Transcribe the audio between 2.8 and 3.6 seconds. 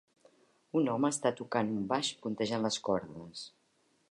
cordes.